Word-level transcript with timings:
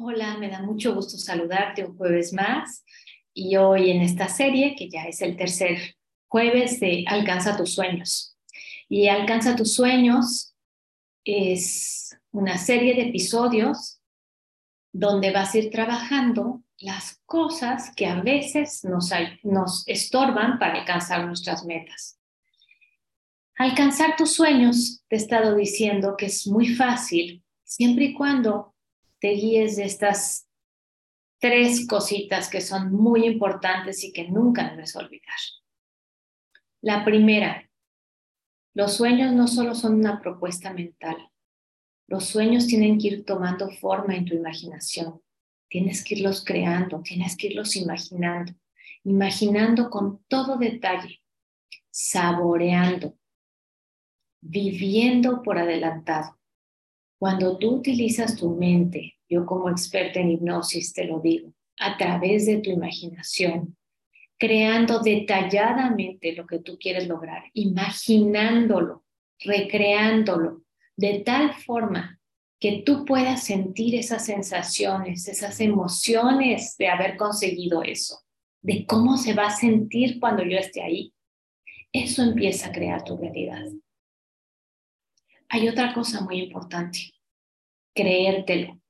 Hola, 0.00 0.36
me 0.38 0.48
da 0.48 0.62
mucho 0.62 0.94
gusto 0.94 1.18
saludarte 1.18 1.84
un 1.84 1.96
jueves 1.96 2.32
más 2.32 2.84
y 3.34 3.56
hoy 3.56 3.90
en 3.90 4.00
esta 4.00 4.28
serie, 4.28 4.76
que 4.76 4.88
ya 4.88 5.02
es 5.06 5.20
el 5.22 5.36
tercer 5.36 5.96
jueves 6.28 6.78
de 6.78 7.04
Alcanza 7.08 7.56
tus 7.56 7.74
sueños. 7.74 8.36
Y 8.88 9.08
Alcanza 9.08 9.56
tus 9.56 9.74
sueños 9.74 10.54
es 11.24 12.16
una 12.30 12.58
serie 12.58 12.94
de 12.94 13.08
episodios 13.08 14.00
donde 14.92 15.32
vas 15.32 15.54
a 15.54 15.58
ir 15.58 15.70
trabajando 15.72 16.62
las 16.78 17.20
cosas 17.26 17.92
que 17.96 18.06
a 18.06 18.20
veces 18.20 18.84
nos, 18.84 19.10
nos 19.42 19.82
estorban 19.88 20.60
para 20.60 20.78
alcanzar 20.78 21.26
nuestras 21.26 21.64
metas. 21.64 22.20
Alcanzar 23.56 24.14
tus 24.16 24.32
sueños, 24.32 25.02
te 25.08 25.16
he 25.16 25.18
estado 25.18 25.56
diciendo 25.56 26.14
que 26.16 26.26
es 26.26 26.46
muy 26.46 26.68
fácil 26.68 27.42
siempre 27.64 28.04
y 28.04 28.14
cuando 28.14 28.76
te 29.20 29.30
guíes 29.30 29.76
de 29.76 29.84
estas 29.84 30.48
tres 31.38 31.86
cositas 31.86 32.48
que 32.48 32.60
son 32.60 32.92
muy 32.92 33.26
importantes 33.26 34.04
y 34.04 34.12
que 34.12 34.28
nunca 34.28 34.70
debes 34.70 34.96
olvidar. 34.96 35.36
La 36.80 37.04
primera, 37.04 37.68
los 38.74 38.96
sueños 38.96 39.32
no 39.32 39.48
solo 39.48 39.74
son 39.74 39.94
una 39.94 40.20
propuesta 40.20 40.72
mental, 40.72 41.16
los 42.06 42.24
sueños 42.24 42.66
tienen 42.66 42.98
que 42.98 43.08
ir 43.08 43.24
tomando 43.24 43.70
forma 43.70 44.14
en 44.14 44.24
tu 44.24 44.34
imaginación, 44.34 45.20
tienes 45.68 46.02
que 46.02 46.14
irlos 46.14 46.44
creando, 46.44 47.02
tienes 47.02 47.36
que 47.36 47.48
irlos 47.48 47.76
imaginando, 47.76 48.52
imaginando 49.04 49.90
con 49.90 50.24
todo 50.28 50.56
detalle, 50.56 51.20
saboreando, 51.90 53.16
viviendo 54.40 55.42
por 55.42 55.58
adelantado. 55.58 56.37
Cuando 57.18 57.58
tú 57.58 57.76
utilizas 57.76 58.36
tu 58.36 58.50
mente, 58.50 59.16
yo 59.28 59.44
como 59.44 59.68
experta 59.68 60.20
en 60.20 60.30
hipnosis 60.30 60.92
te 60.92 61.04
lo 61.04 61.18
digo, 61.18 61.52
a 61.78 61.96
través 61.96 62.46
de 62.46 62.58
tu 62.58 62.70
imaginación, 62.70 63.76
creando 64.38 65.00
detalladamente 65.00 66.32
lo 66.32 66.46
que 66.46 66.60
tú 66.60 66.78
quieres 66.78 67.08
lograr, 67.08 67.44
imaginándolo, 67.54 69.04
recreándolo, 69.40 70.62
de 70.96 71.20
tal 71.20 71.54
forma 71.54 72.20
que 72.60 72.82
tú 72.84 73.04
puedas 73.04 73.44
sentir 73.44 73.96
esas 73.96 74.24
sensaciones, 74.24 75.26
esas 75.28 75.60
emociones 75.60 76.76
de 76.76 76.88
haber 76.88 77.16
conseguido 77.16 77.82
eso, 77.82 78.20
de 78.62 78.86
cómo 78.86 79.16
se 79.16 79.34
va 79.34 79.46
a 79.46 79.56
sentir 79.56 80.20
cuando 80.20 80.44
yo 80.44 80.58
esté 80.58 80.82
ahí. 80.82 81.12
Eso 81.92 82.22
empieza 82.22 82.68
a 82.68 82.72
crear 82.72 83.02
tu 83.02 83.16
realidad 83.16 83.64
hay 85.48 85.68
otra 85.68 85.94
cosa 85.94 86.20
muy 86.20 86.40
importante, 86.42 87.12
creértelo. 87.94 88.80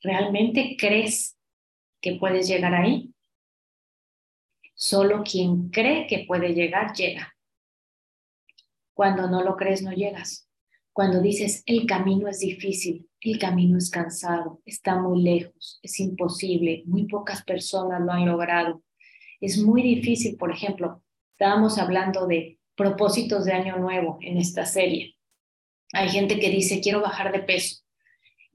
¿Realmente 0.00 0.76
crees 0.78 1.36
que 2.00 2.16
puedes 2.16 2.46
llegar 2.46 2.74
ahí? 2.74 3.12
Solo 4.74 5.22
quien 5.24 5.70
cree 5.70 6.06
que 6.06 6.24
puede 6.26 6.54
llegar, 6.54 6.92
llega. 6.94 7.34
Cuando 8.94 9.28
no 9.28 9.42
lo 9.42 9.56
crees, 9.56 9.82
no 9.82 9.92
llegas. 9.92 10.48
Cuando 10.92 11.20
dices, 11.20 11.62
el 11.66 11.86
camino 11.86 12.28
es 12.28 12.40
difícil, 12.40 13.08
el 13.20 13.38
camino 13.38 13.78
es 13.78 13.90
cansado, 13.90 14.60
está 14.64 15.00
muy 15.00 15.22
lejos, 15.22 15.78
es 15.82 15.98
imposible, 16.00 16.82
muy 16.86 17.06
pocas 17.06 17.42
personas 17.44 18.00
lo 18.00 18.12
han 18.12 18.26
logrado. 18.26 18.82
Es 19.40 19.58
muy 19.58 19.82
difícil, 19.82 20.36
por 20.36 20.52
ejemplo, 20.52 21.02
estábamos 21.32 21.78
hablando 21.78 22.26
de 22.26 22.57
propósitos 22.78 23.44
de 23.44 23.52
año 23.52 23.76
nuevo 23.76 24.18
en 24.22 24.38
esta 24.38 24.64
serie. 24.64 25.16
Hay 25.92 26.08
gente 26.10 26.38
que 26.38 26.48
dice, 26.48 26.80
quiero 26.80 27.00
bajar 27.00 27.32
de 27.32 27.40
peso. 27.40 27.82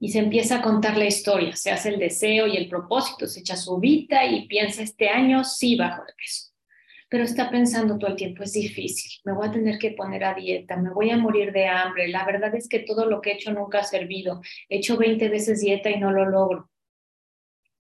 Y 0.00 0.08
se 0.08 0.18
empieza 0.18 0.56
a 0.56 0.62
contar 0.62 0.96
la 0.96 1.04
historia, 1.04 1.54
se 1.54 1.70
hace 1.70 1.90
el 1.90 1.98
deseo 1.98 2.46
y 2.46 2.56
el 2.56 2.68
propósito, 2.68 3.26
se 3.26 3.40
echa 3.40 3.56
su 3.56 3.78
vida 3.78 4.24
y 4.24 4.46
piensa, 4.48 4.82
este 4.82 5.08
año 5.08 5.44
sí 5.44 5.76
bajo 5.76 6.04
de 6.04 6.12
peso. 6.14 6.50
Pero 7.08 7.24
está 7.24 7.50
pensando 7.50 7.98
todo 7.98 8.10
el 8.10 8.16
tiempo, 8.16 8.42
es 8.42 8.54
difícil, 8.54 9.20
me 9.24 9.32
voy 9.32 9.46
a 9.46 9.52
tener 9.52 9.78
que 9.78 9.90
poner 9.90 10.24
a 10.24 10.34
dieta, 10.34 10.76
me 10.76 10.90
voy 10.90 11.10
a 11.10 11.16
morir 11.16 11.52
de 11.52 11.66
hambre. 11.66 12.08
La 12.08 12.24
verdad 12.24 12.54
es 12.54 12.68
que 12.68 12.80
todo 12.80 13.06
lo 13.06 13.20
que 13.20 13.30
he 13.30 13.34
hecho 13.34 13.52
nunca 13.52 13.80
ha 13.80 13.84
servido. 13.84 14.40
He 14.68 14.78
hecho 14.78 14.96
20 14.96 15.28
veces 15.28 15.60
dieta 15.60 15.90
y 15.90 16.00
no 16.00 16.10
lo 16.10 16.28
logro. 16.28 16.70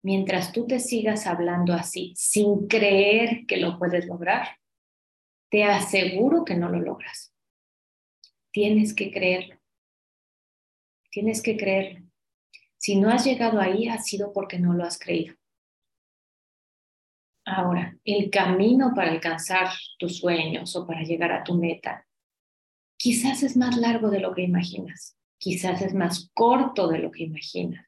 Mientras 0.02 0.52
tú 0.52 0.66
te 0.66 0.80
sigas 0.80 1.28
hablando 1.28 1.74
así, 1.74 2.14
sin 2.16 2.68
creer 2.68 3.46
que 3.46 3.58
lo 3.58 3.78
puedes 3.78 4.08
lograr, 4.08 4.59
te 5.50 5.64
aseguro 5.64 6.46
que 6.46 6.56
no 6.56 6.70
lo 6.70 6.80
logras. 6.80 7.34
Tienes 8.52 8.94
que 8.94 9.12
creerlo. 9.12 9.60
Tienes 11.12 11.42
que 11.42 11.58
creerlo. 11.58 12.06
Si 12.78 12.96
no 12.96 13.10
has 13.10 13.26
llegado 13.26 13.60
ahí, 13.60 13.88
ha 13.88 13.98
sido 13.98 14.32
porque 14.32 14.60
no 14.60 14.74
lo 14.74 14.86
has 14.86 14.98
creído. 14.98 15.36
Ahora, 17.46 17.98
el 18.06 18.30
camino 18.30 18.94
para 18.96 19.12
alcanzar 19.12 19.70
tus 19.98 20.18
sueños 20.18 20.76
o 20.76 20.86
para 20.86 21.02
llegar 21.02 21.32
a 21.32 21.44
tu 21.44 21.56
meta, 21.56 22.08
quizás 22.96 23.42
es 23.44 23.58
más 23.58 23.76
largo 23.76 24.12
de 24.12 24.20
lo 24.20 24.36
que 24.36 24.44
imaginas, 24.44 25.18
quizás 25.40 25.82
es 25.82 25.96
más 25.96 26.30
corto 26.34 26.88
de 26.88 27.00
lo 27.00 27.12
que 27.12 27.24
imaginas, 27.24 27.88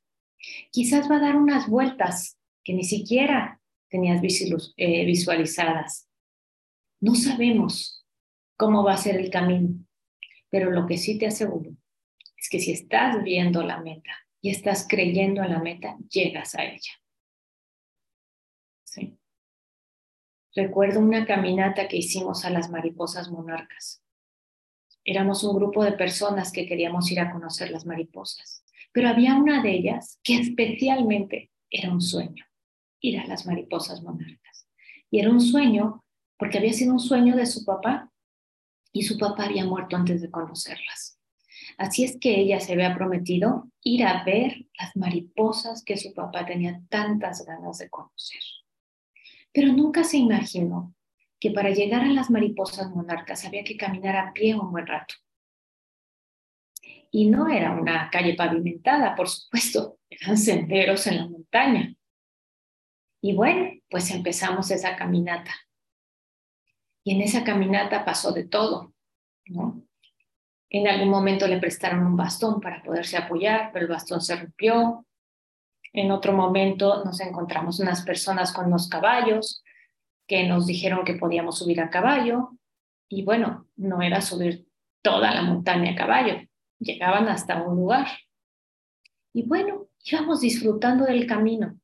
quizás 0.71 1.09
va 1.11 1.17
a 1.17 1.21
dar 1.21 1.35
unas 1.35 1.69
vueltas 1.69 2.39
que 2.63 2.73
ni 2.73 2.83
siquiera 2.83 3.61
tenías 3.87 4.21
eh, 4.77 5.05
visualizadas. 5.05 6.09
No 7.01 7.15
sabemos 7.15 8.05
cómo 8.55 8.83
va 8.83 8.93
a 8.93 8.97
ser 8.97 9.15
el 9.15 9.31
camino, 9.31 9.83
pero 10.49 10.69
lo 10.69 10.85
que 10.85 10.97
sí 10.97 11.17
te 11.17 11.25
aseguro 11.25 11.71
es 12.37 12.47
que 12.47 12.59
si 12.59 12.71
estás 12.71 13.23
viendo 13.23 13.63
la 13.63 13.81
meta 13.81 14.11
y 14.39 14.51
estás 14.51 14.87
creyendo 14.87 15.43
en 15.43 15.51
la 15.51 15.59
meta, 15.59 15.97
llegas 16.09 16.55
a 16.55 16.63
ella. 16.63 16.93
Recuerdo 20.53 20.99
una 20.99 21.25
caminata 21.25 21.87
que 21.87 21.97
hicimos 21.97 22.43
a 22.43 22.49
las 22.49 22.69
mariposas 22.69 23.31
monarcas. 23.31 24.03
Éramos 25.05 25.43
un 25.43 25.55
grupo 25.55 25.83
de 25.83 25.93
personas 25.93 26.51
que 26.51 26.67
queríamos 26.67 27.09
ir 27.09 27.21
a 27.21 27.31
conocer 27.31 27.71
las 27.71 27.85
mariposas, 27.85 28.63
pero 28.91 29.07
había 29.07 29.35
una 29.35 29.63
de 29.63 29.71
ellas 29.71 30.19
que 30.23 30.35
especialmente 30.35 31.51
era 31.69 31.89
un 31.91 32.01
sueño, 32.01 32.45
ir 32.99 33.19
a 33.19 33.25
las 33.25 33.45
mariposas 33.45 34.03
monarcas. 34.03 34.67
Y 35.09 35.19
era 35.19 35.31
un 35.31 35.39
sueño 35.39 36.03
porque 36.41 36.57
había 36.57 36.73
sido 36.73 36.93
un 36.93 36.99
sueño 36.99 37.35
de 37.35 37.45
su 37.45 37.63
papá 37.63 38.11
y 38.91 39.03
su 39.03 39.15
papá 39.19 39.43
había 39.43 39.63
muerto 39.63 39.95
antes 39.95 40.23
de 40.23 40.31
conocerlas. 40.31 41.19
Así 41.77 42.03
es 42.03 42.17
que 42.19 42.39
ella 42.39 42.59
se 42.59 42.73
había 42.73 42.95
prometido 42.95 43.69
ir 43.83 44.03
a 44.03 44.23
ver 44.23 44.65
las 44.79 44.95
mariposas 44.95 45.83
que 45.83 45.97
su 45.97 46.15
papá 46.15 46.47
tenía 46.47 46.81
tantas 46.89 47.45
ganas 47.45 47.77
de 47.77 47.91
conocer. 47.91 48.41
Pero 49.53 49.71
nunca 49.71 50.03
se 50.03 50.17
imaginó 50.17 50.95
que 51.39 51.51
para 51.51 51.69
llegar 51.69 52.01
a 52.01 52.11
las 52.11 52.31
mariposas 52.31 52.89
monarcas 52.89 53.45
había 53.45 53.63
que 53.63 53.77
caminar 53.77 54.15
a 54.15 54.33
pie 54.33 54.55
un 54.55 54.71
buen 54.71 54.87
rato. 54.87 55.13
Y 57.11 57.29
no 57.29 57.49
era 57.49 57.79
una 57.79 58.09
calle 58.09 58.33
pavimentada, 58.33 59.13
por 59.13 59.29
supuesto, 59.29 59.99
eran 60.09 60.39
senderos 60.39 61.05
en 61.05 61.17
la 61.17 61.27
montaña. 61.27 61.93
Y 63.21 63.35
bueno, 63.35 63.79
pues 63.91 64.09
empezamos 64.09 64.71
esa 64.71 64.95
caminata. 64.95 65.51
Y 67.03 67.15
en 67.15 67.21
esa 67.21 67.43
caminata 67.43 68.05
pasó 68.05 68.31
de 68.31 68.45
todo. 68.45 68.93
En 70.69 70.87
algún 70.87 71.09
momento 71.09 71.47
le 71.47 71.59
prestaron 71.59 72.05
un 72.05 72.15
bastón 72.15 72.61
para 72.61 72.81
poderse 72.83 73.17
apoyar, 73.17 73.71
pero 73.73 73.85
el 73.85 73.91
bastón 73.91 74.21
se 74.21 74.35
rompió. 74.35 75.05
En 75.93 76.11
otro 76.11 76.31
momento 76.33 77.03
nos 77.03 77.19
encontramos 77.19 77.79
unas 77.79 78.03
personas 78.03 78.53
con 78.53 78.67
unos 78.67 78.87
caballos 78.87 79.63
que 80.27 80.47
nos 80.47 80.65
dijeron 80.67 81.03
que 81.03 81.15
podíamos 81.15 81.57
subir 81.57 81.81
a 81.81 81.89
caballo. 81.89 82.51
Y 83.09 83.23
bueno, 83.23 83.67
no 83.75 84.01
era 84.01 84.21
subir 84.21 84.65
toda 85.01 85.33
la 85.33 85.41
montaña 85.41 85.91
a 85.91 85.95
caballo, 85.95 86.39
llegaban 86.79 87.27
hasta 87.27 87.61
un 87.61 87.75
lugar. 87.75 88.07
Y 89.33 89.43
bueno, 89.43 89.87
íbamos 90.05 90.41
disfrutando 90.41 91.05
del 91.05 91.25
camino, 91.25 91.77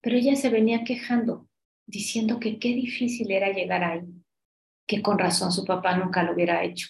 pero 0.00 0.16
ella 0.16 0.36
se 0.36 0.50
venía 0.50 0.84
quejando, 0.84 1.48
diciendo 1.86 2.38
que 2.38 2.58
qué 2.58 2.68
difícil 2.68 3.30
era 3.32 3.50
llegar 3.50 3.82
ahí 3.82 4.17
que 4.88 5.02
con 5.02 5.18
razón 5.18 5.52
su 5.52 5.64
papá 5.64 5.96
nunca 5.96 6.24
lo 6.24 6.32
hubiera 6.32 6.64
hecho 6.64 6.88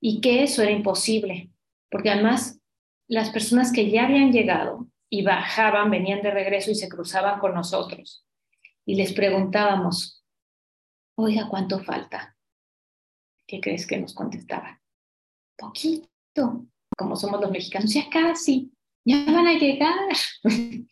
y 0.00 0.20
que 0.20 0.42
eso 0.42 0.62
era 0.62 0.72
imposible, 0.72 1.50
porque 1.90 2.10
además 2.10 2.60
las 3.06 3.30
personas 3.30 3.72
que 3.72 3.90
ya 3.90 4.06
habían 4.06 4.32
llegado 4.32 4.88
y 5.10 5.22
bajaban, 5.22 5.90
venían 5.90 6.22
de 6.22 6.30
regreso 6.30 6.70
y 6.70 6.74
se 6.74 6.88
cruzaban 6.88 7.38
con 7.38 7.54
nosotros 7.54 8.26
y 8.84 8.94
les 8.94 9.12
preguntábamos, 9.12 10.24
oiga, 11.16 11.48
¿cuánto 11.48 11.78
falta? 11.80 12.36
¿Qué 13.46 13.60
crees 13.60 13.86
que 13.86 13.98
nos 13.98 14.14
contestaban? 14.14 14.78
Poquito, 15.56 16.66
como 16.96 17.16
somos 17.16 17.40
los 17.40 17.50
mexicanos, 17.50 17.92
ya 17.92 18.08
casi, 18.08 18.72
ya 19.04 19.24
van 19.26 19.46
a 19.46 19.54
llegar. 19.54 20.08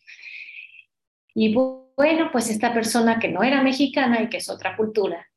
y 1.33 1.53
bueno, 1.53 2.29
pues 2.31 2.49
esta 2.49 2.73
persona 2.73 3.19
que 3.19 3.29
no 3.29 3.41
era 3.41 3.63
mexicana 3.63 4.21
y 4.21 4.29
que 4.29 4.37
es 4.37 4.49
otra 4.49 4.75
cultura, 4.75 5.27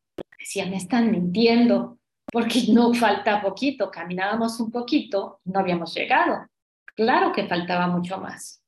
decían, 0.40 0.70
me 0.70 0.76
están 0.76 1.10
mintiendo, 1.10 1.98
porque 2.32 2.64
no 2.72 2.92
falta 2.94 3.40
poquito, 3.40 3.90
caminábamos 3.90 4.58
un 4.58 4.70
poquito, 4.70 5.40
no 5.44 5.60
habíamos 5.60 5.94
llegado. 5.94 6.46
Claro 6.96 7.32
que 7.32 7.46
faltaba 7.46 7.86
mucho 7.86 8.18
más. 8.18 8.62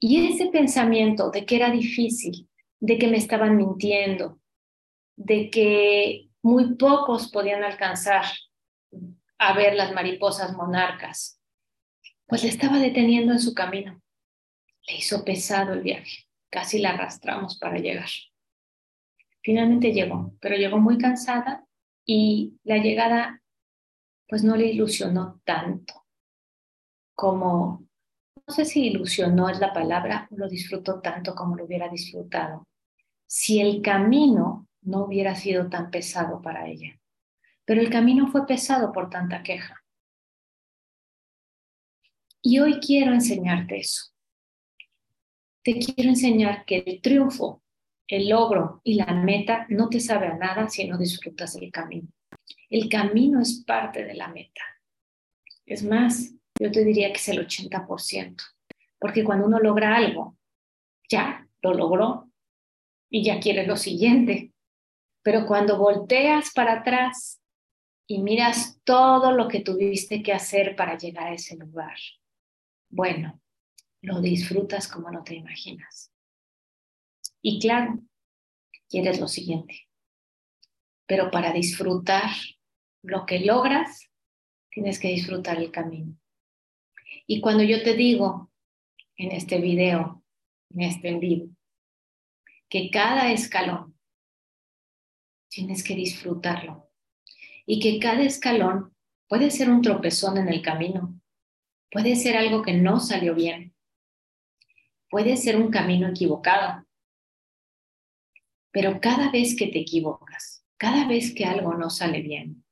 Y 0.00 0.26
ese 0.28 0.46
pensamiento 0.46 1.30
de 1.30 1.44
que 1.44 1.56
era 1.56 1.70
difícil, 1.70 2.48
de 2.80 2.98
que 2.98 3.08
me 3.08 3.16
estaban 3.16 3.56
mintiendo, 3.56 4.38
de 5.16 5.50
que 5.50 6.28
muy 6.42 6.74
pocos 6.76 7.30
podían 7.30 7.64
alcanzar 7.64 8.24
a 9.38 9.52
ver 9.54 9.74
las 9.74 9.92
mariposas 9.92 10.54
monarcas, 10.54 11.40
pues 12.26 12.42
le 12.42 12.48
estaba 12.48 12.78
deteniendo 12.78 13.32
en 13.32 13.40
su 13.40 13.54
camino. 13.54 14.00
Le 14.88 14.98
hizo 14.98 15.24
pesado 15.24 15.72
el 15.72 15.82
viaje, 15.82 16.26
casi 16.50 16.78
la 16.78 16.90
arrastramos 16.90 17.58
para 17.58 17.78
llegar. 17.78 18.08
Finalmente 19.46 19.92
llegó, 19.92 20.34
pero 20.40 20.56
llegó 20.56 20.78
muy 20.78 20.98
cansada 20.98 21.64
y 22.04 22.58
la 22.64 22.78
llegada 22.78 23.40
pues 24.26 24.42
no 24.42 24.56
le 24.56 24.66
ilusionó 24.66 25.40
tanto 25.44 26.04
como, 27.14 27.86
no 28.44 28.52
sé 28.52 28.64
si 28.64 28.88
ilusionó 28.88 29.48
es 29.48 29.60
la 29.60 29.72
palabra, 29.72 30.26
lo 30.32 30.48
disfrutó 30.48 31.00
tanto 31.00 31.36
como 31.36 31.54
lo 31.54 31.64
hubiera 31.64 31.88
disfrutado 31.88 32.66
si 33.24 33.60
el 33.60 33.82
camino 33.82 34.66
no 34.82 35.04
hubiera 35.04 35.36
sido 35.36 35.68
tan 35.68 35.92
pesado 35.92 36.42
para 36.42 36.66
ella. 36.66 36.98
Pero 37.64 37.80
el 37.80 37.88
camino 37.88 38.26
fue 38.26 38.48
pesado 38.48 38.90
por 38.90 39.10
tanta 39.10 39.44
queja. 39.44 39.80
Y 42.42 42.58
hoy 42.58 42.80
quiero 42.80 43.12
enseñarte 43.12 43.78
eso. 43.78 44.10
Te 45.62 45.78
quiero 45.78 46.10
enseñar 46.10 46.64
que 46.64 46.78
el 46.78 47.00
triunfo, 47.00 47.62
el 48.08 48.28
logro 48.28 48.80
y 48.84 48.94
la 48.94 49.12
meta 49.12 49.66
no 49.68 49.88
te 49.88 50.00
sabe 50.00 50.28
a 50.28 50.34
nada 50.34 50.68
si 50.68 50.86
no 50.86 50.96
disfrutas 50.98 51.56
el 51.56 51.70
camino. 51.70 52.08
El 52.70 52.88
camino 52.88 53.40
es 53.40 53.64
parte 53.64 54.04
de 54.04 54.14
la 54.14 54.28
meta. 54.28 54.62
Es 55.64 55.82
más, 55.82 56.32
yo 56.60 56.70
te 56.70 56.84
diría 56.84 57.08
que 57.08 57.18
es 57.18 57.28
el 57.28 57.46
80%, 57.46 58.36
porque 58.98 59.24
cuando 59.24 59.46
uno 59.46 59.58
logra 59.58 59.96
algo, 59.96 60.36
ya 61.08 61.46
lo 61.62 61.74
logró 61.74 62.30
y 63.10 63.24
ya 63.24 63.40
quiere 63.40 63.66
lo 63.66 63.76
siguiente. 63.76 64.52
Pero 65.22 65.46
cuando 65.46 65.78
volteas 65.78 66.52
para 66.54 66.80
atrás 66.80 67.40
y 68.06 68.22
miras 68.22 68.80
todo 68.84 69.32
lo 69.32 69.48
que 69.48 69.60
tuviste 69.60 70.22
que 70.22 70.32
hacer 70.32 70.76
para 70.76 70.96
llegar 70.96 71.28
a 71.28 71.34
ese 71.34 71.56
lugar, 71.56 71.96
bueno, 72.88 73.40
lo 74.02 74.20
disfrutas 74.20 74.86
como 74.86 75.10
no 75.10 75.24
te 75.24 75.34
imaginas. 75.34 76.12
Y 77.48 77.60
claro, 77.60 78.00
quieres 78.88 79.20
lo 79.20 79.28
siguiente. 79.28 79.88
Pero 81.06 81.30
para 81.30 81.52
disfrutar 81.52 82.28
lo 83.04 83.24
que 83.24 83.38
logras, 83.38 84.10
tienes 84.68 84.98
que 84.98 85.10
disfrutar 85.10 85.58
el 85.58 85.70
camino. 85.70 86.18
Y 87.24 87.40
cuando 87.40 87.62
yo 87.62 87.84
te 87.84 87.94
digo 87.94 88.50
en 89.16 89.30
este 89.30 89.60
video, 89.60 90.24
en 90.70 90.80
este 90.82 91.08
en 91.08 91.20
vivo, 91.20 91.48
que 92.68 92.90
cada 92.90 93.30
escalón 93.30 93.96
tienes 95.48 95.84
que 95.84 95.94
disfrutarlo 95.94 96.90
y 97.64 97.78
que 97.78 98.00
cada 98.00 98.24
escalón 98.24 98.92
puede 99.28 99.52
ser 99.52 99.70
un 99.70 99.82
tropezón 99.82 100.36
en 100.38 100.48
el 100.48 100.62
camino, 100.62 101.20
puede 101.92 102.16
ser 102.16 102.36
algo 102.36 102.62
que 102.62 102.72
no 102.72 102.98
salió 102.98 103.36
bien, 103.36 103.72
puede 105.08 105.36
ser 105.36 105.56
un 105.56 105.70
camino 105.70 106.08
equivocado, 106.08 106.85
pero 108.76 109.00
cada 109.00 109.30
vez 109.30 109.56
que 109.56 109.68
te 109.68 109.78
equivocas, 109.78 110.62
cada 110.76 111.08
vez 111.08 111.34
que 111.34 111.46
algo 111.46 111.72
no 111.72 111.88
sale 111.88 112.20
bien, 112.20 112.62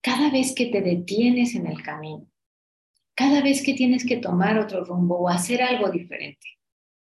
cada 0.00 0.30
vez 0.30 0.54
que 0.54 0.66
te 0.66 0.80
detienes 0.80 1.56
en 1.56 1.66
el 1.66 1.82
camino, 1.82 2.30
cada 3.16 3.42
vez 3.42 3.60
que 3.64 3.74
tienes 3.74 4.06
que 4.06 4.18
tomar 4.18 4.56
otro 4.56 4.84
rumbo 4.84 5.18
o 5.18 5.28
hacer 5.28 5.62
algo 5.62 5.90
diferente, 5.90 6.46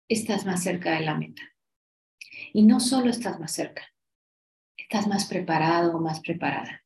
estás 0.09 0.45
más 0.45 0.61
cerca 0.61 0.95
de 0.95 1.05
la 1.05 1.15
meta. 1.15 1.41
Y 2.51 2.63
no 2.63 2.81
solo 2.81 3.09
estás 3.09 3.39
más 3.39 3.53
cerca, 3.53 3.83
estás 4.75 5.07
más 5.07 5.25
preparado 5.25 5.95
o 5.95 6.01
más 6.01 6.19
preparada. 6.19 6.83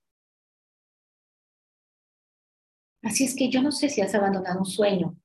Así 3.01 3.23
es 3.23 3.35
que 3.35 3.49
yo 3.49 3.63
no 3.63 3.71
sé 3.71 3.89
si 3.89 4.01
has 4.01 4.13
abandonado 4.13 4.59
un 4.59 4.67
sueño 4.67 5.17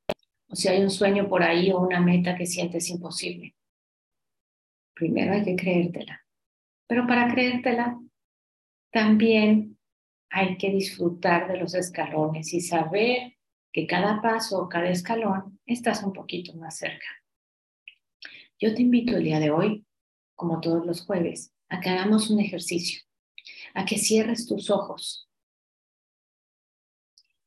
o 0.49 0.56
si 0.56 0.69
hay 0.69 0.81
un 0.81 0.90
sueño 0.90 1.28
por 1.28 1.43
ahí 1.43 1.70
o 1.70 1.81
una 1.81 2.00
meta 2.00 2.34
que 2.34 2.46
sientes 2.46 2.88
imposible. 2.88 3.55
Primero 4.99 5.33
hay 5.33 5.45
que 5.45 5.55
creértela. 5.55 6.27
Pero 6.89 7.06
para 7.06 7.33
creértela, 7.33 8.00
también 8.91 9.79
hay 10.29 10.59
que 10.59 10.71
disfrutar 10.71 11.47
de 11.47 11.59
los 11.59 11.75
escalones 11.75 12.53
y 12.53 12.61
saber 12.61 13.35
que 13.73 13.87
cada 13.87 14.21
paso 14.21 14.61
o 14.61 14.69
cada 14.69 14.91
escalón 14.91 15.61
estás 15.67 16.03
un 16.03 16.12
poquito 16.12 16.55
más 16.56 16.79
cerca. 16.79 17.06
Yo 18.59 18.75
te 18.75 18.83
invito 18.83 19.17
el 19.17 19.25
día 19.25 19.39
de 19.39 19.50
hoy, 19.50 19.87
como 20.35 20.61
todos 20.61 20.85
los 20.85 21.06
jueves, 21.06 21.55
a 21.69 21.79
que 21.79 21.91
hagamos 21.91 22.29
un 22.31 22.41
ejercicio, 22.41 23.01
a 23.75 23.85
que 23.85 23.99
cierres 23.99 24.47
tus 24.47 24.69
ojos 24.69 25.31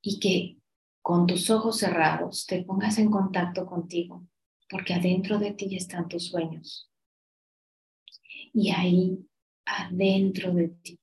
y 0.01 0.19
que 0.21 0.57
con 1.01 1.27
tus 1.27 1.49
ojos 1.49 1.79
cerrados 1.79 2.45
te 2.45 2.63
pongas 2.63 2.97
en 2.97 3.11
contacto 3.11 3.65
contigo, 3.65 4.25
porque 4.69 4.93
adentro 4.93 5.37
de 5.37 5.51
ti 5.51 5.75
están 5.75 6.07
tus 6.07 6.29
sueños. 6.29 6.90
Y 8.53 8.71
ahí, 8.71 9.29
adentro 9.65 10.53
de 10.53 10.69
ti, 10.69 10.99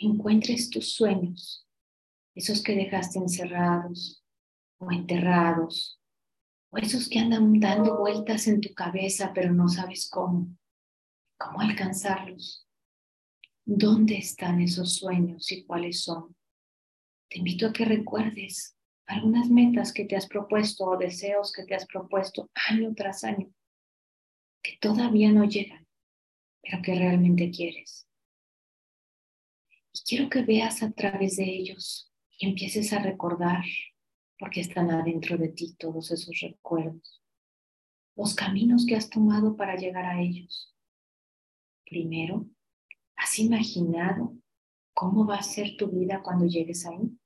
encuentres 0.00 0.70
tus 0.70 0.92
sueños, 0.92 1.66
esos 2.34 2.62
que 2.62 2.74
dejaste 2.74 3.18
encerrados 3.18 4.24
o 4.78 4.92
enterrados, 4.92 6.00
o 6.70 6.78
esos 6.78 7.08
que 7.08 7.18
andan 7.18 7.58
dando 7.58 7.98
vueltas 7.98 8.46
en 8.46 8.60
tu 8.60 8.72
cabeza 8.74 9.32
pero 9.34 9.52
no 9.52 9.68
sabes 9.68 10.08
cómo, 10.08 10.56
cómo 11.38 11.60
alcanzarlos. 11.60 12.66
¿Dónde 13.64 14.16
están 14.16 14.60
esos 14.60 14.94
sueños 14.94 15.50
y 15.52 15.64
cuáles 15.64 16.02
son? 16.02 16.34
Te 17.28 17.38
invito 17.38 17.66
a 17.66 17.72
que 17.72 17.84
recuerdes 17.84 18.76
algunas 19.06 19.50
metas 19.50 19.92
que 19.92 20.04
te 20.04 20.16
has 20.16 20.26
propuesto 20.26 20.84
o 20.84 20.96
deseos 20.96 21.52
que 21.52 21.64
te 21.64 21.74
has 21.74 21.86
propuesto 21.86 22.50
año 22.70 22.94
tras 22.94 23.24
año, 23.24 23.50
que 24.62 24.78
todavía 24.80 25.32
no 25.32 25.44
llegan, 25.44 25.87
pero 26.62 26.82
que 26.82 26.94
realmente 26.94 27.50
quieres. 27.50 28.08
Y 29.92 30.00
quiero 30.06 30.28
que 30.28 30.42
veas 30.42 30.82
a 30.82 30.90
través 30.92 31.36
de 31.36 31.44
ellos 31.44 32.12
y 32.38 32.48
empieces 32.48 32.92
a 32.92 33.00
recordar, 33.00 33.64
porque 34.38 34.60
están 34.60 34.90
adentro 34.90 35.36
de 35.36 35.48
ti 35.48 35.74
todos 35.76 36.10
esos 36.10 36.38
recuerdos, 36.40 37.22
los 38.16 38.34
caminos 38.34 38.86
que 38.86 38.94
has 38.94 39.10
tomado 39.10 39.56
para 39.56 39.76
llegar 39.76 40.04
a 40.04 40.20
ellos. 40.20 40.74
Primero, 41.84 42.46
¿has 43.16 43.38
imaginado 43.38 44.36
cómo 44.94 45.26
va 45.26 45.36
a 45.36 45.42
ser 45.42 45.76
tu 45.76 45.88
vida 45.88 46.22
cuando 46.22 46.46
llegues 46.46 46.86
ahí? 46.86 47.18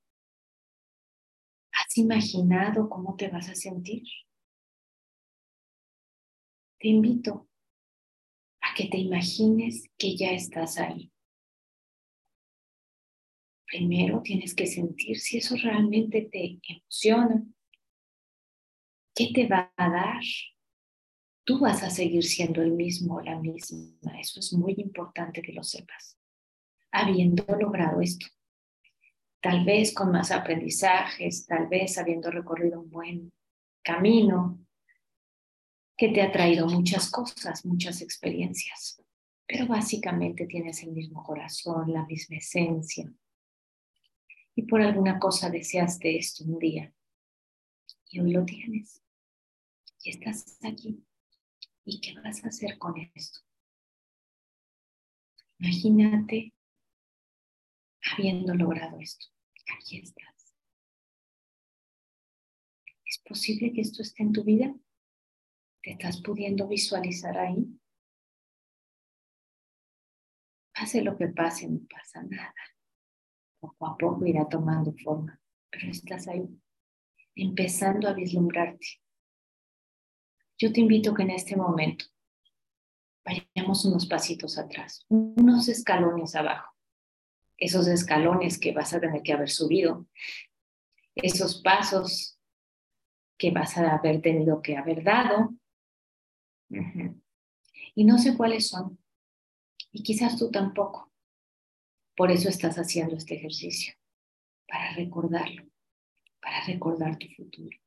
¿Has 1.71 1.97
imaginado 1.97 2.89
cómo 2.89 3.15
te 3.15 3.27
vas 3.27 3.49
a 3.49 3.55
sentir? 3.55 4.03
Te 6.79 6.87
invito 6.87 7.49
que 8.75 8.87
te 8.87 8.97
imagines 8.97 9.89
que 9.97 10.15
ya 10.15 10.31
estás 10.31 10.77
ahí 10.77 11.13
primero 13.73 14.21
tienes 14.21 14.53
que 14.53 14.67
sentir 14.67 15.19
si 15.19 15.37
eso 15.37 15.55
realmente 15.55 16.29
te 16.31 16.59
emociona. 16.67 17.43
¿Qué 19.15 19.31
te 19.33 19.47
va 19.47 19.73
a 19.75 19.89
dar? 19.89 20.21
Tú 21.43 21.59
vas 21.59 21.81
a 21.81 21.89
seguir 21.89 22.23
siendo 22.23 22.61
el 22.61 22.71
mismo 22.71 23.15
o 23.15 23.21
la 23.21 23.39
misma. 23.39 24.19
Eso 24.19 24.39
es 24.39 24.53
muy 24.53 24.75
importante 24.77 25.41
que 25.41 25.53
lo 25.53 25.63
sepas. 25.63 26.17
Habiendo 26.91 27.43
logrado 27.59 27.99
esto, 27.99 28.27
tal 29.41 29.65
vez 29.65 29.93
con 29.93 30.11
más 30.11 30.29
aprendizajes, 30.29 31.47
tal 31.47 31.67
vez 31.67 31.97
habiendo 31.97 32.29
recorrido 32.29 32.79
un 32.79 32.91
buen 32.91 33.33
camino 33.83 34.59
que 36.03 36.09
te 36.09 36.21
ha 36.21 36.33
traído 36.33 36.67
muchas 36.67 37.09
cosas, 37.09 37.65
muchas 37.65 38.01
experiencias, 38.01 39.01
pero 39.47 39.67
básicamente 39.67 40.45
tienes 40.47 40.83
el 40.83 40.91
mismo 40.91 41.23
corazón, 41.23 41.93
la 41.93 42.05
misma 42.05 42.35
esencia, 42.35 43.09
y 44.53 44.63
por 44.63 44.81
alguna 44.81 45.17
cosa 45.17 45.49
deseaste 45.49 46.17
esto 46.17 46.43
un 46.43 46.59
día 46.59 46.93
y 48.09 48.19
hoy 48.19 48.33
lo 48.33 48.43
tienes 48.43 49.01
y 50.03 50.09
estás 50.09 50.57
aquí. 50.65 51.01
¿Y 51.85 52.01
qué 52.01 52.19
vas 52.19 52.43
a 52.43 52.49
hacer 52.49 52.77
con 52.77 52.97
esto? 53.15 53.39
Imagínate 55.59 56.53
habiendo 58.11 58.53
logrado 58.55 58.99
esto. 58.99 59.27
Aquí 59.77 59.99
estás. 59.99 60.53
¿Es 63.05 63.19
posible 63.19 63.71
que 63.71 63.79
esto 63.79 64.01
esté 64.01 64.23
en 64.23 64.33
tu 64.33 64.43
vida? 64.43 64.75
¿Te 65.83 65.91
estás 65.91 66.21
pudiendo 66.21 66.67
visualizar 66.67 67.37
ahí? 67.37 67.79
Pase 70.73 71.03
lo 71.03 71.15
que 71.15 71.27
pase, 71.27 71.67
no 71.67 71.81
pasa 71.87 72.23
nada 72.23 72.55
poco 73.63 73.87
a 73.87 73.97
poco 73.97 74.25
irá 74.25 74.47
tomando 74.49 74.93
forma, 75.03 75.39
pero 75.69 75.89
estás 75.89 76.27
ahí, 76.27 76.47
empezando 77.35 78.09
a 78.09 78.13
vislumbrarte. 78.13 78.99
yo 80.57 80.71
te 80.71 80.81
invito 80.81 81.13
que 81.13 81.23
en 81.23 81.31
este 81.31 81.55
momento 81.55 82.05
vayamos 83.25 83.85
unos 83.85 84.05
pasitos 84.05 84.57
atrás, 84.57 85.05
unos 85.09 85.69
escalones 85.69 86.35
abajo, 86.35 86.73
esos 87.57 87.87
escalones 87.87 88.59
que 88.59 88.73
vas 88.73 88.93
a 88.93 88.99
tener 88.99 89.21
que 89.23 89.33
haber 89.33 89.49
subido, 89.49 90.07
esos 91.15 91.61
pasos 91.61 92.37
que 93.37 93.51
vas 93.51 93.77
a 93.77 93.95
haber 93.95 94.21
tenido 94.21 94.61
que 94.61 94.77
haber 94.77 95.03
dado. 95.03 95.53
Y 97.95 98.05
no 98.05 98.17
sé 98.17 98.35
cuáles 98.35 98.67
son. 98.67 98.99
Y 99.91 100.01
quizás 100.03 100.37
tú 100.37 100.49
tampoco. 100.49 101.11
Por 102.15 102.31
eso 102.31 102.49
estás 102.49 102.77
haciendo 102.77 103.15
este 103.15 103.35
ejercicio, 103.35 103.95
para 104.67 104.93
recordarlo, 104.95 105.65
para 106.41 106.63
recordar 106.65 107.17
tu 107.17 107.27
futuro, 107.35 107.77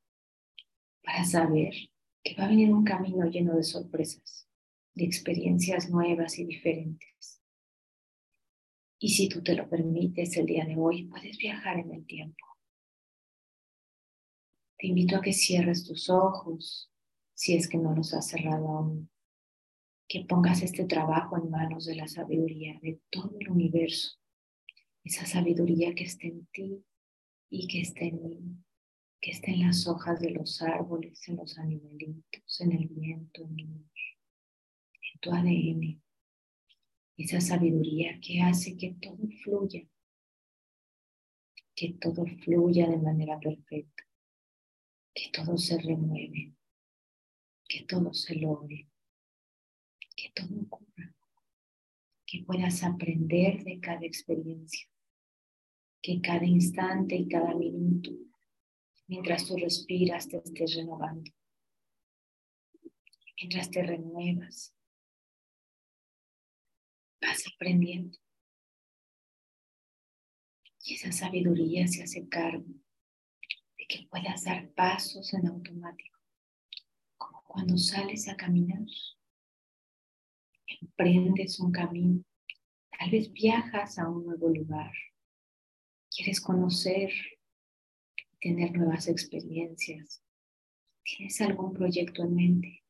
para 1.02 1.24
saber 1.24 1.74
que 2.22 2.34
va 2.34 2.44
a 2.44 2.48
venir 2.48 2.72
un 2.72 2.84
camino 2.84 3.24
lleno 3.26 3.54
de 3.54 3.62
sorpresas, 3.62 4.48
de 4.94 5.04
experiencias 5.04 5.88
nuevas 5.90 6.38
y 6.38 6.44
diferentes. 6.44 7.40
Y 8.98 9.10
si 9.10 9.28
tú 9.28 9.42
te 9.42 9.54
lo 9.54 9.68
permites 9.68 10.36
el 10.36 10.46
día 10.46 10.64
de 10.64 10.76
hoy, 10.76 11.04
puedes 11.04 11.38
viajar 11.38 11.78
en 11.78 11.92
el 11.92 12.04
tiempo. 12.06 12.44
Te 14.78 14.88
invito 14.88 15.16
a 15.16 15.22
que 15.22 15.32
cierres 15.32 15.84
tus 15.84 16.10
ojos, 16.10 16.90
si 17.36 17.54
es 17.54 17.68
que 17.68 17.76
no 17.76 17.94
los 17.94 18.14
has 18.14 18.28
cerrado 18.28 18.66
aún, 18.66 19.10
que 20.08 20.24
pongas 20.24 20.62
este 20.62 20.84
trabajo 20.86 21.36
en 21.36 21.50
manos 21.50 21.84
de 21.84 21.94
la 21.94 22.08
sabiduría 22.08 22.80
de 22.80 22.98
todo 23.10 23.36
el 23.38 23.50
universo, 23.50 24.16
esa 25.04 25.26
sabiduría 25.26 25.94
que 25.94 26.04
está 26.04 26.26
en 26.26 26.46
ti 26.46 26.82
y 27.50 27.68
que 27.68 27.82
está 27.82 28.06
en 28.06 28.22
mí, 28.26 28.40
que 29.20 29.32
está 29.32 29.50
en 29.50 29.66
las 29.66 29.86
hojas 29.86 30.18
de 30.20 30.30
los 30.30 30.62
árboles, 30.62 31.28
en 31.28 31.36
los 31.36 31.58
animalitos, 31.58 32.60
en 32.62 32.72
el 32.72 32.88
viento, 32.88 33.42
en, 33.42 33.60
en 33.60 35.20
tu 35.20 35.30
ADN. 35.30 36.02
Esa 37.18 37.40
sabiduría 37.42 38.18
que 38.20 38.40
hace 38.40 38.78
que 38.78 38.94
todo 38.94 39.28
fluya, 39.44 39.86
que 41.74 41.92
todo 42.00 42.24
fluya 42.42 42.88
de 42.88 42.96
manera 42.96 43.38
perfecta, 43.38 44.04
que 45.14 45.30
todo 45.30 45.58
se 45.58 45.78
remueve, 45.78 46.55
que 47.68 47.84
todo 47.84 48.12
se 48.14 48.34
logre, 48.36 48.88
que 50.16 50.30
todo 50.34 50.60
ocurra, 50.62 51.14
que 52.26 52.42
puedas 52.44 52.82
aprender 52.82 53.64
de 53.64 53.80
cada 53.80 54.04
experiencia, 54.04 54.88
que 56.02 56.20
cada 56.20 56.44
instante 56.44 57.16
y 57.16 57.28
cada 57.28 57.54
minuto 57.54 58.12
mientras 59.06 59.46
tú 59.46 59.56
respiras 59.56 60.28
te 60.28 60.38
estés 60.38 60.74
renovando, 60.74 61.30
mientras 63.40 63.70
te 63.70 63.82
renuevas, 63.82 64.74
vas 67.20 67.44
aprendiendo. 67.54 68.18
Y 70.84 70.94
esa 70.94 71.10
sabiduría 71.10 71.86
se 71.88 72.04
hace 72.04 72.28
cargo 72.28 72.64
de 73.76 73.86
que 73.88 74.06
puedas 74.08 74.44
dar 74.44 74.70
pasos 74.72 75.34
en 75.34 75.48
automático, 75.48 76.15
cuando 77.56 77.78
sales 77.78 78.28
a 78.28 78.36
caminar, 78.36 78.86
emprendes 80.82 81.58
un 81.58 81.72
camino, 81.72 82.22
tal 82.98 83.10
vez 83.10 83.32
viajas 83.32 83.98
a 83.98 84.10
un 84.10 84.26
nuevo 84.26 84.50
lugar, 84.50 84.92
quieres 86.14 86.38
conocer 86.38 87.10
tener 88.42 88.76
nuevas 88.76 89.08
experiencias. 89.08 90.22
¿Tienes 91.02 91.40
algún 91.40 91.72
proyecto 91.72 92.24
en 92.24 92.34
mente? 92.34 92.84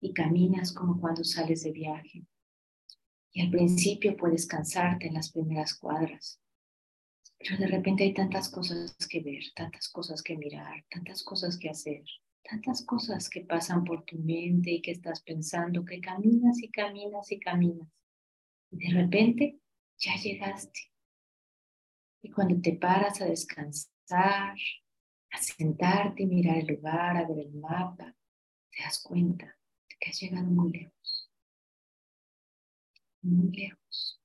Y 0.00 0.12
caminas 0.12 0.72
como 0.72 1.00
cuando 1.00 1.22
sales 1.22 1.62
de 1.62 1.70
viaje. 1.70 2.26
Y 3.34 3.42
al 3.42 3.52
principio 3.52 4.16
puedes 4.16 4.48
cansarte 4.48 5.06
en 5.06 5.14
las 5.14 5.30
primeras 5.30 5.78
cuadras, 5.78 6.40
pero 7.38 7.56
de 7.56 7.68
repente 7.68 8.02
hay 8.02 8.14
tantas 8.14 8.48
cosas 8.48 8.96
que 9.08 9.20
ver, 9.20 9.44
tantas 9.54 9.88
cosas 9.88 10.24
que 10.24 10.36
mirar, 10.36 10.84
tantas 10.90 11.22
cosas 11.22 11.56
que 11.56 11.70
hacer, 11.70 12.02
tantas 12.48 12.84
cosas 12.84 13.28
que 13.28 13.42
pasan 13.42 13.84
por 13.84 14.04
tu 14.04 14.16
mente 14.18 14.70
y 14.70 14.82
que 14.82 14.92
estás 14.92 15.22
pensando, 15.22 15.84
que 15.84 16.00
caminas 16.00 16.62
y 16.62 16.68
caminas 16.70 17.30
y 17.32 17.40
caminas. 17.40 17.88
Y 18.70 18.76
de 18.78 18.94
repente 18.94 19.60
ya 19.98 20.14
llegaste. 20.16 20.80
Y 22.22 22.30
cuando 22.30 22.60
te 22.60 22.72
paras 22.74 23.20
a 23.20 23.26
descansar, 23.26 24.56
a 25.30 25.38
sentarte 25.38 26.22
y 26.22 26.26
mirar 26.26 26.58
el 26.58 26.66
lugar, 26.66 27.16
a 27.16 27.26
ver 27.26 27.38
el 27.40 27.52
mapa, 27.54 28.14
te 28.70 28.82
das 28.82 29.00
cuenta 29.02 29.46
de 29.88 29.96
que 29.98 30.10
has 30.10 30.20
llegado 30.20 30.46
muy 30.46 30.72
lejos. 30.72 31.30
Muy 33.22 33.50
lejos. 33.56 34.20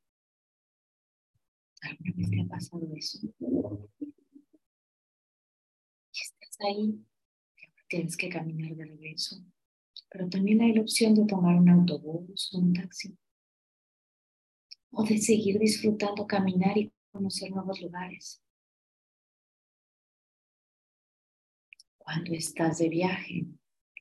¿Alguna 1.82 2.12
vez 2.16 2.30
te 2.30 2.42
ha 2.42 2.46
pasado 2.46 2.88
eso? 2.96 3.20
Y 6.14 6.20
estás 6.22 6.58
ahí, 6.62 7.04
tienes 7.92 8.16
que 8.16 8.30
caminar 8.30 8.74
de 8.74 8.86
regreso. 8.86 9.36
Pero 10.10 10.30
también 10.30 10.62
hay 10.62 10.74
la 10.74 10.82
opción 10.82 11.14
de 11.14 11.26
tomar 11.26 11.56
un 11.58 11.68
autobús 11.68 12.50
o 12.54 12.60
un 12.60 12.74
taxi. 12.74 13.18
O 14.92 15.04
de 15.04 15.18
seguir 15.18 15.60
disfrutando 15.60 16.26
caminar 16.26 16.78
y 16.78 16.94
conocer 17.12 17.52
nuevos 17.52 17.82
lugares. 17.82 18.42
Cuando 21.98 22.34
estás 22.34 22.80
de 22.80 22.88
viaje, 22.88 23.46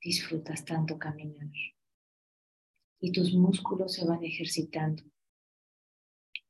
disfrutas 0.02 0.64
tanto 0.64 0.96
caminar 0.96 1.50
y 3.00 3.12
tus 3.12 3.34
músculos 3.34 3.94
se 3.94 4.04
van 4.04 4.22
ejercitando 4.22 5.02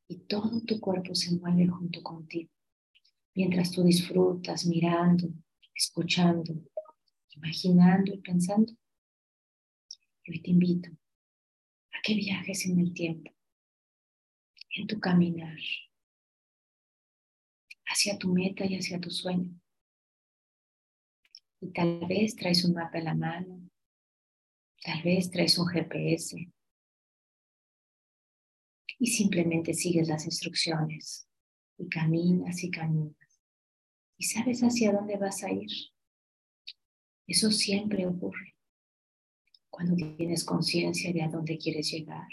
y 0.08 0.18
todo 0.20 0.60
tu 0.62 0.78
cuerpo 0.78 1.14
se 1.14 1.34
mueve 1.36 1.66
junto 1.68 2.02
contigo 2.02 2.50
mientras 3.34 3.70
tú 3.70 3.82
disfrutas 3.84 4.66
mirando, 4.66 5.28
escuchando, 5.74 6.54
imaginando 7.30 8.12
y 8.12 8.18
pensando. 8.18 8.72
Y 10.24 10.32
hoy 10.32 10.42
te 10.42 10.50
invito 10.50 10.90
a 11.92 12.02
que 12.02 12.14
viajes 12.14 12.66
en 12.66 12.78
el 12.80 12.92
tiempo, 12.92 13.32
en 14.76 14.86
tu 14.86 15.00
caminar, 15.00 15.58
hacia 17.86 18.18
tu 18.18 18.32
meta 18.32 18.64
y 18.64 18.76
hacia 18.76 19.00
tu 19.00 19.10
sueño. 19.10 19.50
Y 21.60 21.72
tal 21.72 22.06
vez 22.06 22.36
traes 22.36 22.64
un 22.64 22.74
mapa 22.74 22.98
en 22.98 23.04
la 23.04 23.14
mano, 23.14 23.70
tal 24.82 25.02
vez 25.02 25.30
traes 25.30 25.58
un 25.58 25.66
GPS 25.66 26.50
y 28.98 29.06
simplemente 29.06 29.74
sigues 29.74 30.08
las 30.08 30.24
instrucciones 30.24 31.28
y 31.76 31.88
caminas 31.88 32.62
y 32.62 32.70
caminas 32.70 33.20
y 34.20 34.24
sabes 34.24 34.60
hacia 34.60 34.92
dónde 34.92 35.16
vas 35.16 35.42
a 35.42 35.50
ir. 35.50 35.70
Eso 37.30 37.50
siempre 37.52 38.06
ocurre 38.06 38.56
cuando 39.70 39.94
tienes 39.94 40.44
conciencia 40.44 41.12
de 41.12 41.22
a 41.22 41.28
dónde 41.28 41.56
quieres 41.56 41.90
llegar. 41.90 42.26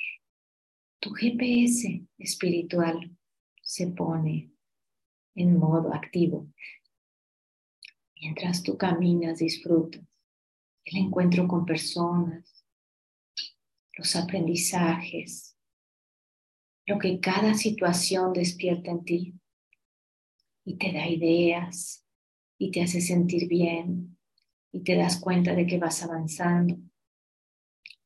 Tu 1.00 1.12
GPS 1.12 2.04
espiritual 2.18 3.16
se 3.62 3.88
pone 3.88 4.52
en 5.36 5.58
modo 5.60 5.94
activo 5.94 6.48
Mientras 8.20 8.64
tú 8.64 8.78
caminas, 8.78 9.38
disfrutas 9.38 10.02
el 10.86 10.98
encuentro 10.98 11.48
con 11.48 11.66
personas, 11.66 12.66
los 13.94 14.16
aprendizajes, 14.16 15.56
lo 16.86 16.98
que 16.98 17.20
cada 17.20 17.54
situación 17.54 18.34
despierta 18.34 18.92
en 18.92 19.04
ti 19.04 19.34
y 20.66 20.78
te 20.78 20.92
da 20.94 21.08
ideas 21.08 22.06
y 22.58 22.72
te 22.72 22.82
hace 22.82 23.02
sentir 23.02 23.48
bien 23.48 24.17
y 24.78 24.84
te 24.84 24.96
das 24.96 25.20
cuenta 25.20 25.56
de 25.56 25.66
que 25.66 25.80
vas 25.80 26.04
avanzando, 26.04 26.78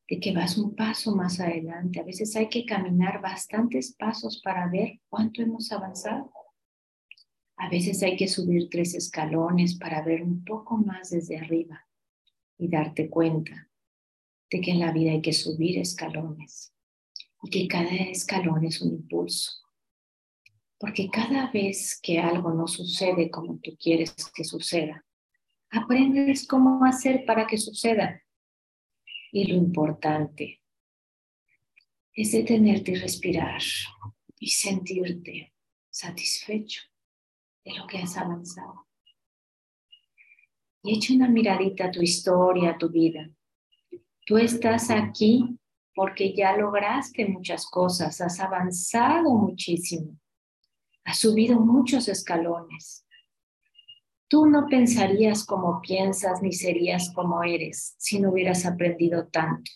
de 0.07 0.19
que 0.21 0.31
vas 0.31 0.57
un 0.57 0.73
paso 0.73 1.13
más 1.13 1.41
adelante. 1.41 1.99
A 1.99 2.03
veces 2.03 2.33
hay 2.37 2.47
que 2.47 2.65
caminar 2.65 3.21
bastantes 3.21 3.93
pasos 3.93 4.41
para 4.41 4.69
ver 4.69 5.01
cuánto 5.09 5.41
hemos 5.41 5.69
avanzado. 5.73 6.31
A 7.57 7.69
veces 7.69 8.01
hay 8.03 8.15
que 8.15 8.29
subir 8.29 8.69
tres 8.69 8.95
escalones 8.95 9.75
para 9.75 10.01
ver 10.01 10.23
un 10.23 10.45
poco 10.45 10.77
más 10.77 11.09
desde 11.09 11.37
arriba 11.37 11.85
y 12.57 12.69
darte 12.69 13.09
cuenta 13.09 13.69
de 14.49 14.61
que 14.61 14.71
en 14.71 14.79
la 14.79 14.93
vida 14.93 15.11
hay 15.11 15.21
que 15.21 15.33
subir 15.33 15.77
escalones 15.77 16.73
y 17.43 17.49
que 17.49 17.67
cada 17.67 17.91
escalón 17.91 18.63
es 18.63 18.81
un 18.81 18.93
impulso. 18.93 19.51
Porque 20.79 21.09
cada 21.09 21.51
vez 21.51 21.99
que 22.01 22.17
algo 22.19 22.53
no 22.53 22.65
sucede 22.65 23.29
como 23.29 23.57
tú 23.57 23.75
quieres 23.77 24.15
que 24.33 24.45
suceda, 24.45 25.05
aprendes 25.71 26.45
cómo 26.47 26.85
hacer 26.85 27.25
para 27.25 27.47
que 27.47 27.57
suceda. 27.57 28.21
Y 29.31 29.47
lo 29.47 29.55
importante 29.55 30.61
es 32.13 32.31
detenerte 32.33 32.91
y 32.91 32.95
respirar 32.95 33.61
y 34.39 34.49
sentirte 34.49 35.53
satisfecho 35.89 36.81
de 37.63 37.75
lo 37.75 37.87
que 37.87 37.99
has 37.99 38.17
avanzado. 38.17 38.87
Y 40.83 40.97
echa 40.97 41.13
una 41.13 41.29
miradita 41.29 41.85
a 41.85 41.91
tu 41.91 42.01
historia, 42.01 42.71
a 42.71 42.77
tu 42.77 42.89
vida, 42.89 43.29
Tú 44.31 44.37
estás 44.37 44.89
aquí 44.91 45.59
porque 45.93 46.33
ya 46.33 46.55
lograste 46.55 47.27
muchas 47.27 47.65
cosas, 47.65 48.21
has 48.21 48.39
avanzado 48.39 49.31
muchísimo, 49.31 50.17
has 51.03 51.19
subido 51.19 51.59
muchos 51.59 52.07
escalones. 52.07 53.05
Tú 54.31 54.45
no 54.45 54.67
pensarías 54.69 55.45
como 55.45 55.81
piensas 55.81 56.41
ni 56.41 56.53
serías 56.53 57.11
como 57.13 57.43
eres 57.43 57.95
si 57.97 58.17
no 58.17 58.31
hubieras 58.31 58.65
aprendido 58.65 59.27
tanto. 59.27 59.69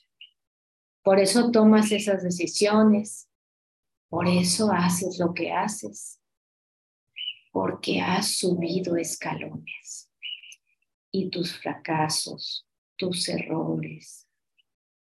Por 1.04 1.20
eso 1.20 1.52
tomas 1.52 1.92
esas 1.92 2.24
decisiones, 2.24 3.30
por 4.08 4.30
eso 4.30 4.72
haces 4.72 5.20
lo 5.20 5.34
que 5.34 5.52
haces, 5.52 6.22
porque 7.52 8.00
has 8.00 8.38
subido 8.38 8.96
escalones. 8.96 10.10
Y 11.12 11.30
tus 11.30 11.58
fracasos, 11.60 12.66
tus 12.96 13.28
errores, 13.28 14.26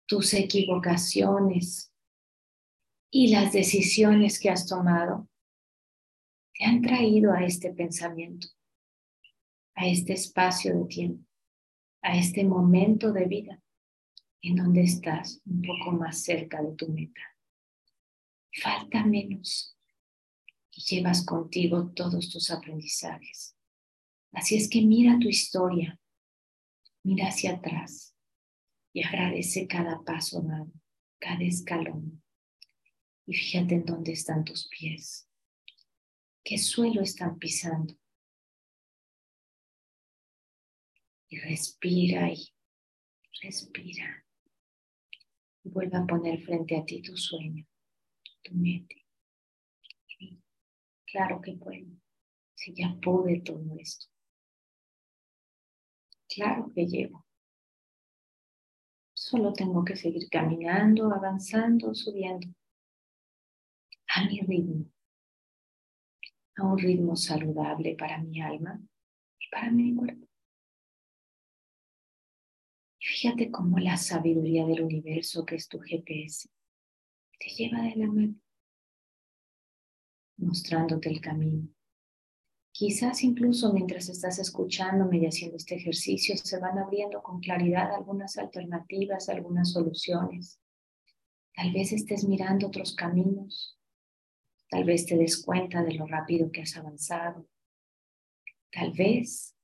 tus 0.07 0.33
equivocaciones 0.33 1.93
y 3.11 3.27
las 3.27 3.53
decisiones 3.53 4.39
que 4.39 4.49
has 4.49 4.65
tomado 4.65 5.29
te 6.55 6.65
han 6.65 6.81
traído 6.81 7.33
a 7.33 7.45
este 7.45 7.71
pensamiento, 7.71 8.47
a 9.77 9.85
este 9.85 10.13
espacio 10.13 10.75
de 10.75 10.85
tiempo, 10.85 11.23
a 12.01 12.17
este 12.17 12.43
momento 12.43 13.13
de 13.13 13.25
vida 13.25 13.63
en 14.41 14.55
donde 14.55 14.81
estás 14.81 15.39
un 15.45 15.61
poco 15.61 15.91
más 15.91 16.23
cerca 16.23 16.61
de 16.63 16.73
tu 16.75 16.87
meta. 16.89 17.21
Falta 18.53 19.05
menos 19.05 19.77
y 20.71 20.81
llevas 20.81 21.23
contigo 21.23 21.91
todos 21.95 22.29
tus 22.29 22.49
aprendizajes. 22.49 23.55
Así 24.31 24.57
es 24.57 24.67
que 24.67 24.81
mira 24.81 25.19
tu 25.19 25.27
historia, 25.27 25.99
mira 27.03 27.27
hacia 27.27 27.53
atrás 27.53 28.15
y 28.93 29.03
agradece 29.03 29.67
cada 29.67 30.01
paso 30.01 30.41
dado, 30.41 30.71
cada 31.19 31.43
escalón. 31.43 32.23
Y 33.27 33.35
fíjate 33.35 33.75
en 33.75 33.85
dónde 33.85 34.13
están 34.13 34.43
tus 34.43 34.67
pies, 34.69 35.29
qué 36.43 36.57
suelo 36.57 37.01
están 37.01 37.37
pisando. 37.37 37.95
Y 41.29 41.39
respira 41.39 42.31
y 42.31 42.53
respira. 43.41 44.25
Vuelve 45.63 45.97
a 45.97 46.05
poner 46.05 46.41
frente 46.41 46.77
a 46.77 46.85
ti 46.85 47.01
tu 47.01 47.17
sueño, 47.17 47.65
tu 48.43 48.55
meta. 48.55 48.95
Claro 51.05 51.41
que 51.41 51.53
puedo, 51.53 51.87
si 52.53 52.73
ya 52.73 52.95
pude 53.01 53.41
todo 53.41 53.63
esto. 53.79 54.07
Claro 56.27 56.71
que 56.75 56.85
llevo. 56.85 57.25
Solo 59.13 59.53
tengo 59.53 59.83
que 59.83 59.95
seguir 59.95 60.29
caminando, 60.29 61.11
avanzando, 61.13 61.95
subiendo 61.95 62.47
a 64.09 64.25
mi 64.25 64.39
ritmo, 64.41 64.85
a 66.55 66.63
un 66.63 66.77
ritmo 66.77 67.15
saludable 67.15 67.95
para 67.95 68.19
mi 68.19 68.41
alma 68.41 68.79
y 69.39 69.49
para 69.49 69.71
mi 69.71 69.95
cuerpo. 69.95 70.26
Fíjate 73.17 73.49
cómo 73.49 73.79
la 73.79 73.97
sabiduría 73.97 74.63
del 74.67 74.83
universo, 74.83 75.43
que 75.43 75.55
es 75.55 75.67
tu 75.67 75.79
GPS, 75.79 76.47
te 77.39 77.49
lleva 77.49 77.81
de 77.81 77.95
la 77.95 78.05
mano, 78.05 78.35
mostrándote 80.37 81.09
el 81.09 81.19
camino 81.19 81.67
Quizás 82.71 83.23
incluso 83.23 83.73
mientras 83.73 84.07
estás 84.07 84.37
escuchándome 84.37 85.17
y 85.17 85.25
haciendo 85.25 85.57
este 85.57 85.73
ejercicio 85.73 86.37
se 86.37 86.59
van 86.59 86.77
abriendo 86.77 87.23
con 87.23 87.39
claridad 87.39 87.91
algunas 87.91 88.37
alternativas, 88.37 89.29
algunas 89.29 89.71
soluciones. 89.71 90.59
Tal 91.55 91.73
vez 91.73 91.91
estés 91.91 92.23
mirando 92.23 92.67
otros 92.67 92.93
caminos. 92.95 93.79
Tal 94.69 94.83
vez 94.83 95.07
te 95.07 95.17
des 95.17 95.41
cuenta 95.41 95.81
de 95.81 95.95
lo 95.95 96.05
rápido 96.05 96.51
que 96.51 96.61
has 96.61 96.77
avanzado. 96.77 97.47
Tal 98.71 98.91
vez 98.91 99.55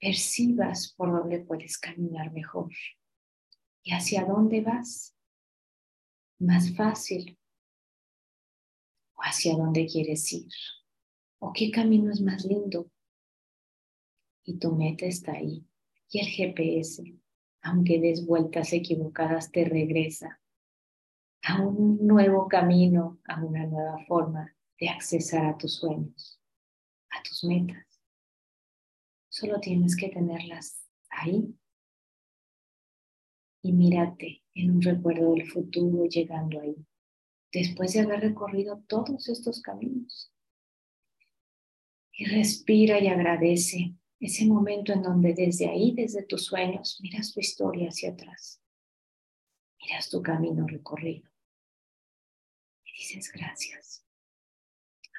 percibas 0.00 0.94
por 0.96 1.12
dónde 1.12 1.40
puedes 1.40 1.76
caminar 1.76 2.32
mejor 2.32 2.70
y 3.82 3.92
hacia 3.92 4.24
dónde 4.24 4.60
vas. 4.60 5.16
Más 6.38 6.74
fácil 6.74 7.38
o 9.14 9.20
hacia 9.22 9.56
dónde 9.56 9.86
quieres 9.86 10.32
ir 10.32 10.50
o 11.38 11.52
qué 11.52 11.70
camino 11.70 12.12
es 12.12 12.20
más 12.20 12.44
lindo. 12.44 12.90
Y 14.44 14.58
tu 14.58 14.74
meta 14.74 15.06
está 15.06 15.32
ahí. 15.32 15.66
Y 16.08 16.20
el 16.20 16.26
GPS, 16.26 17.02
aunque 17.62 18.00
des 18.00 18.26
vueltas 18.26 18.72
equivocadas, 18.72 19.50
te 19.50 19.64
regresa 19.64 20.40
a 21.42 21.60
un 21.60 22.06
nuevo 22.06 22.46
camino, 22.46 23.20
a 23.24 23.42
una 23.42 23.66
nueva 23.66 24.04
forma 24.06 24.54
de 24.78 24.88
accesar 24.88 25.46
a 25.46 25.58
tus 25.58 25.76
sueños, 25.76 26.40
a 27.10 27.22
tus 27.22 27.42
metas. 27.44 28.00
Solo 29.28 29.58
tienes 29.58 29.96
que 29.96 30.08
tenerlas 30.08 30.86
ahí 31.08 31.56
y 33.62 33.72
mírate 33.72 34.42
en 34.54 34.72
un 34.72 34.82
recuerdo 34.82 35.34
del 35.34 35.48
futuro 35.48 36.04
llegando 36.06 36.60
ahí, 36.60 36.76
después 37.52 37.92
de 37.92 38.00
haber 38.00 38.20
recorrido 38.20 38.82
todos 38.88 39.28
estos 39.28 39.62
caminos. 39.62 40.32
Y 42.12 42.26
respira 42.26 42.98
y 43.00 43.06
agradece 43.06 43.94
ese 44.20 44.46
momento 44.46 44.92
en 44.92 45.02
donde 45.02 45.32
desde 45.32 45.68
ahí, 45.68 45.94
desde 45.94 46.24
tus 46.24 46.44
sueños, 46.44 46.98
miras 47.02 47.32
tu 47.32 47.40
historia 47.40 47.88
hacia 47.88 48.10
atrás. 48.10 48.60
Miras 49.80 50.10
tu 50.10 50.22
camino 50.22 50.66
recorrido. 50.66 51.28
Y 52.84 52.92
dices 52.92 53.32
gracias. 53.32 54.04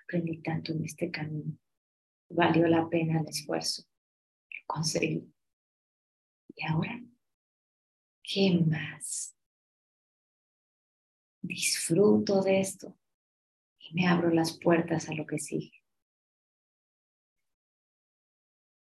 Aprendí 0.03 0.41
tanto 0.41 0.73
en 0.73 0.86
este 0.86 1.10
camino. 1.10 1.58
Valió 2.29 2.67
la 2.67 2.88
pena 2.88 3.19
el 3.19 3.27
esfuerzo. 3.27 3.84
Lo 4.51 4.65
conseguí. 4.67 5.34
Y 6.56 6.65
ahora, 6.65 7.01
¿qué 8.23 8.51
más? 8.65 9.36
Disfruto 11.41 12.41
de 12.41 12.62
esto 12.62 12.97
y 13.79 13.93
me 13.93 14.07
abro 14.07 14.29
las 14.29 14.57
puertas 14.57 15.09
a 15.09 15.13
lo 15.13 15.25
que 15.25 15.38
sigue. 15.38 15.83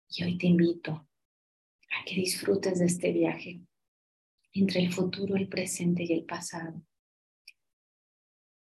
Y 0.08 0.24
hoy 0.24 0.36
te 0.38 0.46
invito 0.46 0.92
a 0.92 2.04
que 2.04 2.16
disfrutes 2.16 2.80
de 2.80 2.86
este 2.86 3.12
viaje 3.12 3.60
entre 4.52 4.80
el 4.80 4.92
futuro, 4.92 5.36
el 5.36 5.48
presente 5.48 6.02
y 6.02 6.12
el 6.12 6.24
pasado. 6.24 6.84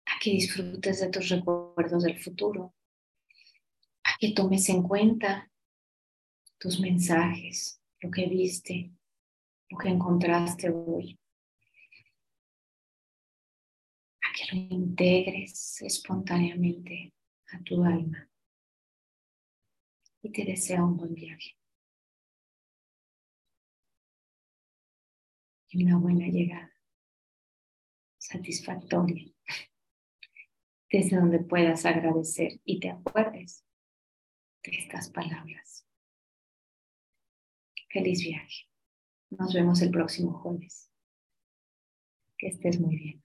A 0.06 0.18
que 0.20 0.30
disfrutes 0.30 1.00
de 1.00 1.10
tus 1.10 1.28
recuerdos 1.28 2.04
del 2.04 2.18
futuro. 2.18 2.74
A 4.04 4.16
que 4.18 4.32
tomes 4.32 4.68
en 4.68 4.82
cuenta 4.82 5.50
tus 6.58 6.80
mensajes, 6.80 7.82
lo 8.00 8.10
que 8.10 8.26
viste, 8.26 8.92
lo 9.68 9.78
que 9.78 9.88
encontraste 9.88 10.70
hoy. 10.70 11.18
A 14.22 14.32
que 14.34 14.56
lo 14.56 14.62
integres 14.74 15.80
espontáneamente 15.82 17.12
a 17.52 17.62
tu 17.62 17.82
alma 17.84 18.28
y 20.22 20.32
te 20.32 20.44
deseo 20.44 20.84
un 20.86 20.96
buen 20.96 21.14
viaje. 21.14 21.56
Y 25.68 25.84
una 25.84 25.98
buena 25.98 26.26
llegada, 26.28 26.72
satisfactoria, 28.16 29.32
desde 30.90 31.16
donde 31.16 31.40
puedas 31.40 31.84
agradecer 31.84 32.60
y 32.64 32.80
te 32.80 32.90
acuerdes 32.90 33.66
de 34.62 34.78
estas 34.78 35.10
palabras. 35.10 35.86
Feliz 37.90 38.22
viaje. 38.22 38.73
Nos 39.38 39.52
vemos 39.52 39.82
el 39.82 39.90
próximo 39.90 40.32
jueves. 40.32 40.90
Que 42.38 42.48
estés 42.48 42.80
muy 42.80 42.96
bien. 42.96 43.23